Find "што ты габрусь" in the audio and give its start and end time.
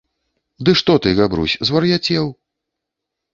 0.79-1.57